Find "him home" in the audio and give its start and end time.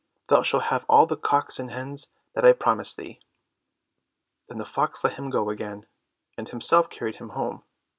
7.17-7.63